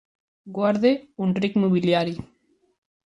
[0.55, 0.91] Guarda
[1.25, 2.15] un ric mobiliari.